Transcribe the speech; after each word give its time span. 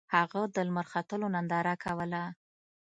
هغه 0.15 0.41
د 0.55 0.57
لمر 0.67 0.85
ختلو 0.93 1.27
ننداره 1.35 1.75
کوله. 1.83 2.23